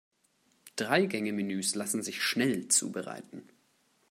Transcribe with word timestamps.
Drei-Gänge-Menüs 0.77 1.75
lassen 1.75 2.01
sich 2.01 2.23
schnell 2.23 2.67
zubereiten. 2.69 3.43